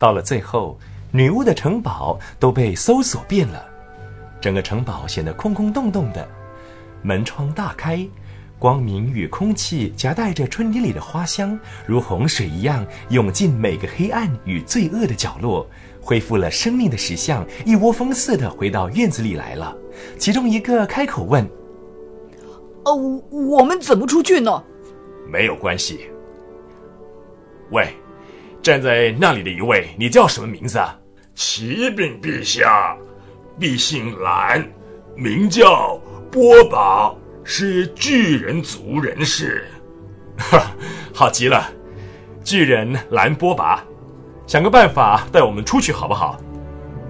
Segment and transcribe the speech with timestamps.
[0.00, 0.78] 到了最后，
[1.12, 3.62] 女巫的城堡都被搜索遍了，
[4.40, 6.26] 整个城堡显得空空洞洞的，
[7.02, 8.08] 门窗大开。
[8.58, 15.66] 光明与空气夹带着春天里的花香，如洪水一样涌进每个黑暗与罪恶的角落，
[16.00, 19.76] 恢复了生命的石像一窝蜂似的回到院子里来了。
[20.18, 21.46] 其中一个开口问
[22.84, 22.94] ：“哦，
[23.30, 24.62] 我们怎么出去呢
[25.30, 26.10] ？”“没有关系。
[27.70, 27.94] ”“喂，
[28.70, 30.96] 站在那里的一位，你叫什么名字啊
[31.34, 32.96] ？”“启禀陛下，
[33.58, 34.64] 必姓兰，
[35.16, 39.64] 名叫波宝。”是巨人族人士，
[40.38, 40.70] 哈，
[41.12, 41.68] 好极了！
[42.44, 43.82] 巨人兰波拔，
[44.46, 46.38] 想个办法带我们出去好不好？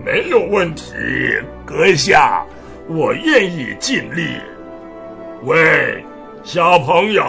[0.03, 0.95] 没有问题，
[1.67, 2.47] 阁下，
[2.89, 4.37] 我愿意尽力。
[5.43, 6.03] 喂，
[6.43, 7.23] 小朋友，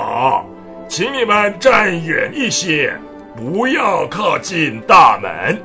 [0.87, 2.95] 请你们站远一些，
[3.35, 5.59] 不要靠近大门。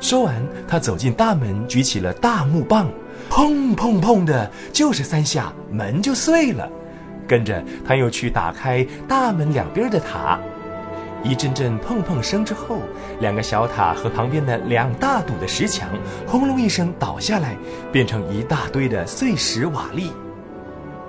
[0.00, 0.34] 说完，
[0.68, 2.88] 他走进大门，举起了大木棒。
[3.30, 6.68] 砰砰砰的，就是三下，门就碎了。
[7.26, 10.38] 跟着他又去打开大门两边的塔，
[11.24, 12.80] 一阵阵碰碰声之后，
[13.20, 15.88] 两个小塔和旁边的两大堵的石墙，
[16.26, 17.56] 轰隆一声倒下来，
[17.90, 20.10] 变成一大堆的碎石瓦砾。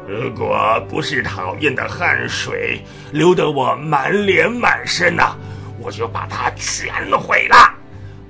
[0.07, 0.57] 如果
[0.89, 2.81] 不是讨厌的汗水
[3.11, 5.35] 流得我满脸满身呐，
[5.79, 7.73] 我就把它全毁了。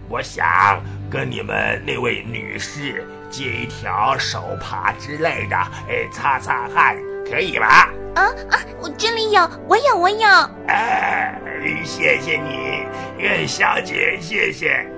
[0.10, 3.06] 我想跟你们那位女士。
[3.30, 5.58] 借一条手帕之类的，
[5.90, 6.96] 哎，擦擦汗，
[7.30, 7.90] 可以吧？
[8.16, 10.26] 啊啊，我这里有，我有，我有。
[10.70, 11.38] 哎，
[11.84, 12.86] 谢谢你，
[13.22, 14.90] 袁小姐，谢谢。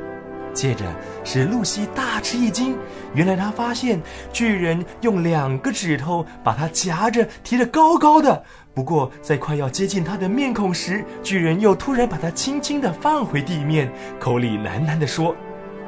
[0.53, 0.85] 接着
[1.23, 2.77] 是露西大吃一惊，
[3.15, 3.99] 原来她发现
[4.31, 8.43] 巨人用两个指头把她夹着提得高高的。
[8.79, 15.35] 不过在快要接近他的面孔时，巨人又突然把他轻轻地放回地面，口里喃喃地说：“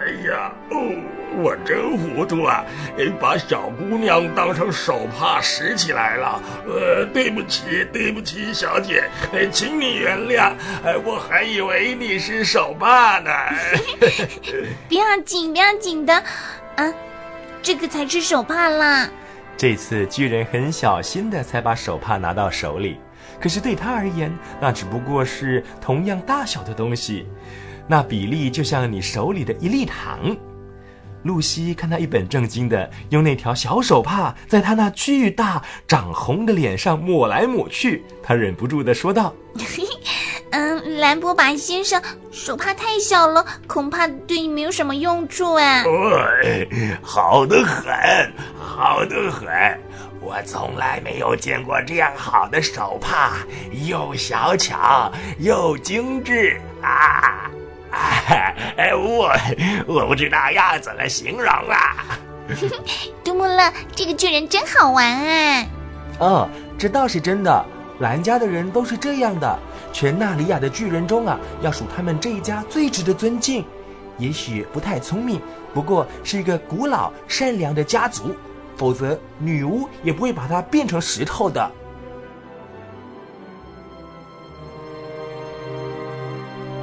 [0.01, 0.75] 哎呀，哦。”
[1.41, 2.65] 我真糊涂啊！
[3.17, 6.41] 把小姑娘当成手帕拾起来了。
[6.67, 9.09] 呃，对不起，对不起，小姐，
[9.49, 10.51] 请你原谅。
[11.05, 13.31] 我还以为你是手帕呢。
[14.89, 16.13] 不要紧，不要紧的。
[16.75, 16.93] 啊，
[17.63, 19.09] 这个才是手帕啦。
[19.61, 22.97] 这次巨人很小心的才把手帕拿到手里，
[23.39, 27.27] 可是对他而言，那只不过是同样大小的东西，
[27.87, 30.35] 那比例就像你手里的一粒糖。
[31.21, 39.31] 露西看他一本正经的用那条小手帕在他那巨大长红的脸上抹来抹去，他忍不住的说道
[40.51, 42.01] ：“嗯，兰博巴先生，
[42.31, 45.83] 手帕太小了，恐怕对你没有什么用处啊。
[47.01, 49.47] ”“好的很，好的很，
[50.19, 53.31] 我从来没有见过这样好的手帕，
[53.87, 57.49] 又小巧又精致啊。”
[58.77, 59.33] 哎，我
[59.85, 61.95] 我不知道要怎么形容啊！
[63.23, 65.65] 杜穆勒，这个巨人真好玩啊！
[66.19, 67.65] 哦，这倒是真的。
[67.99, 69.59] 兰家的人都是这样的。
[69.91, 73.65] 全纳里亚的巨人中啊，要数他们这一家最值得尊敬。
[74.17, 75.41] 也许不太聪明，
[75.73, 78.35] 不过是一个古老善良的家族。
[78.77, 81.71] 否则，女巫也不会把它变成石头的。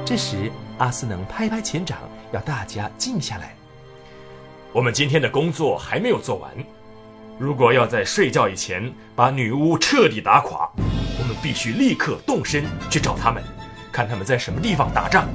[0.05, 0.51] 这时。
[0.79, 1.97] 阿斯能拍拍前掌，
[2.31, 3.53] 要大家静下来。
[4.71, 6.49] 我们今天的工作还没有做完。
[7.37, 10.69] 如果要在睡觉以前把女巫彻底打垮，
[11.41, 13.43] 必须立刻动身去找他们，
[13.91, 15.27] 看他们在什么地方打仗。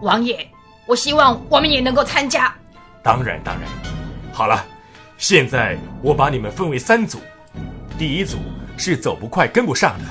[0.00, 0.46] 王爷，
[0.86, 2.54] 我希望我们也能够参加。
[3.02, 3.68] 当然，当然。
[4.32, 4.64] 好了，
[5.16, 7.20] 现在我把你们分为三组。
[7.98, 8.38] 第一组
[8.76, 10.04] 是走不快、跟不上的，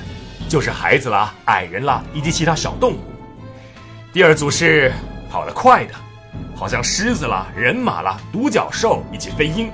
[0.48, 2.98] 就是孩子啦、矮人啦以及其他小动物。
[4.12, 4.92] 第二组是
[5.30, 5.94] 跑得快的，
[6.56, 9.70] 好像狮子啦、人马啦、独角兽以及飞鹰。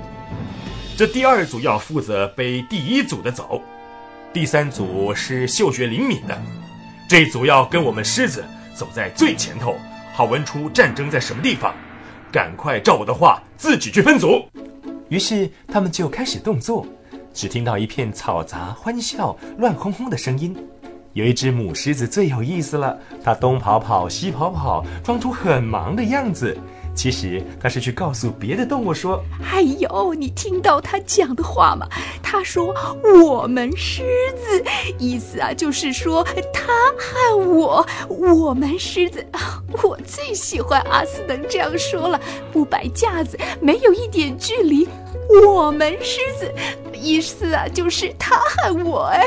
[0.95, 3.63] 这第二组要负责背第一组的走。
[4.33, 6.41] 第三组是嗅觉灵敏的，
[7.07, 8.43] 这一组要跟我们狮子
[8.75, 9.77] 走在最前头，
[10.15, 11.75] 好闻出战争在什么地方。
[12.33, 14.43] 赶快照我的话自己去分组。
[15.11, 16.87] 于是他们就开始动作，
[17.35, 20.57] 只听到一片嘈杂、欢笑、乱哄哄的声音。
[21.13, 26.57] 有一只母狮子最有意思了，它东跑跑西跑跑，装出很忙的样子。
[26.95, 31.89] 其实它是去告诉别的动物说：“哎呦，你听到他讲的话吗？
[32.23, 32.75] 他说
[33.25, 34.03] 我们狮
[34.37, 34.65] 子，
[34.99, 36.23] 意思啊就是说
[36.53, 39.27] 他和我，我们狮子。
[39.83, 42.21] 我最喜欢阿斯能这样说了，
[42.53, 44.87] 不摆架子，没有一点距离。
[45.47, 46.53] 我们狮子，
[46.93, 49.05] 意思啊就是他和我。
[49.05, 49.27] 哎。”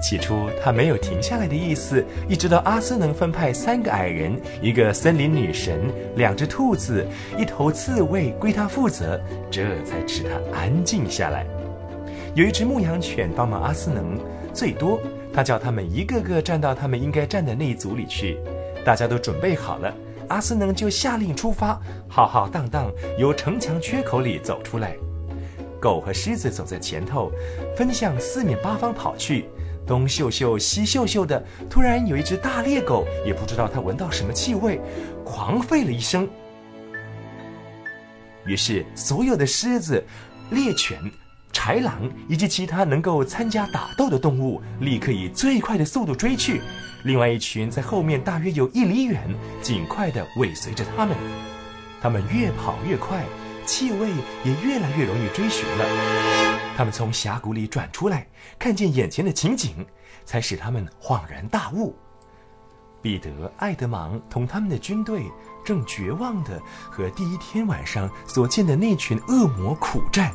[0.00, 7.06] 起初他没有停下来的意思，一直到阿斯能分派三个矮人、一个森林女神、两只兔子、
[7.38, 9.20] 一头刺猬归他负责，
[9.50, 11.46] 这才使他安静下来。
[12.34, 14.18] 有一只牧羊犬帮忙阿斯能，
[14.54, 14.98] 最多
[15.32, 18.38] 他叫他们一个个站到他们应该站的那一组里去。
[18.84, 19.94] 大家都准备好了，
[20.28, 24.96] 阿斯能就下令出发，浩浩荡荡由城墙缺口里走出来。
[25.78, 27.30] 狗和狮子走在前头，
[27.76, 29.46] 分向四面八方跑去。
[29.90, 34.80] 东嗅嗅，西嗅嗅的，突然有一只大猎狗，也不知道它闻到什么气味，
[35.24, 36.28] 狂吠了一声。
[38.46, 40.04] 于是，所有的狮子、
[40.50, 40.96] 猎犬、
[41.52, 46.60] 豺狼以及其他能够参加打斗的动物，立刻以最快的速度追去。
[47.02, 49.20] 另外一群在后面大约有一里远，
[49.60, 51.16] 尽快地尾随着他们。
[52.00, 53.24] 他们越跑越快，
[53.70, 54.08] 气味
[54.42, 55.84] 也越来越容易追寻了。
[56.76, 58.26] 他们从峡谷里转出来，
[58.58, 59.86] 看见眼前的情景，
[60.24, 61.94] 才使他们恍然大悟。
[63.00, 65.22] 彼得、爱德芒同他们的军队
[65.64, 70.34] 正绝望地和第一天晚上所见的那群恶魔苦战。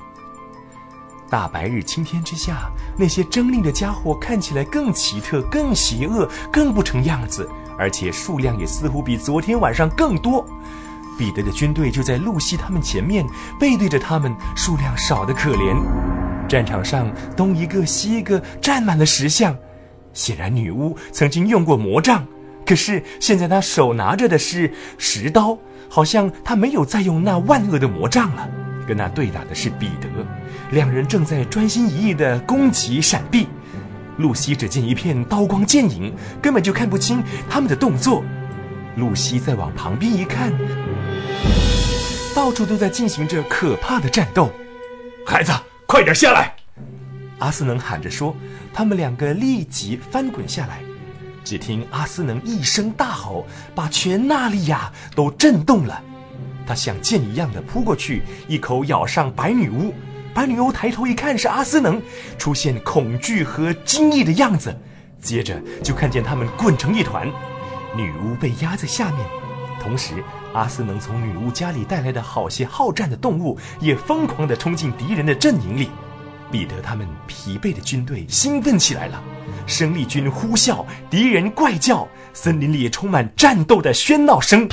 [1.29, 10.47] 大白日青天之下，那些狰狞的家伙看起来更奇特、更邪恶、更不成样子，而且数量也似乎比昨天晚上更多。
[11.17, 13.25] 彼得的军队就在露西他们前面，
[13.59, 15.75] 背对着他们，数量少得可怜。
[16.47, 19.55] 战场上东一个西一个站满了石像，
[20.13, 22.25] 显然女巫曾经用过魔杖，
[22.65, 25.57] 可是现在她手拿着的是石刀，
[25.89, 28.47] 好像她没有再用那万恶的魔杖了。
[28.87, 30.07] 跟她对打的是彼得，
[30.69, 33.47] 两人正在专心一意的攻击闪避。
[34.17, 38.23] 露西只见一片刀光剑影，根本就看不清他们的动作。
[38.95, 40.53] 露西再往旁边一看，
[42.35, 44.51] 到处都在进行着可怕的战斗，
[45.25, 45.53] 孩子。
[45.87, 46.53] 快点下来！
[47.39, 48.35] 阿斯能喊着说
[48.73, 50.81] ：“他们两个立即翻滚下来。”
[51.45, 56.03] 只听阿斯能一声大吼，把全纳利亚都震动了。
[56.67, 59.93] 他像箭一样的扑过去，一口咬上白女巫。
[60.33, 62.01] 白女巫抬头一看是阿斯能，
[62.37, 64.75] 出现恐惧和惊异的样子。
[65.21, 67.31] 接着就看见他们滚成一团，
[67.95, 69.25] 女巫被压在下面。
[69.85, 70.15] 同时，
[70.51, 75.91] 阿斯能从女巫家里带来的好些好战的动物也疯狂地冲进敌人的阵营里。
[76.51, 79.21] 彼得他们疲惫的军队兴奋起来了，
[79.67, 84.67] 生力军呼啸，敌人怪叫，森林里充满战斗的喧闹声。